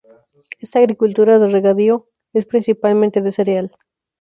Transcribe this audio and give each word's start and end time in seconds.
Esta 0.57 0.79
agricultura 0.79 1.37
de 1.37 1.47
regadío 1.47 2.07
es 2.33 2.47
principalmente 2.47 3.21
de 3.21 3.31
cereal. 3.31 3.77